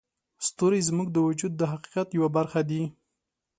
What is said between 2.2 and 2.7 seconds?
برخه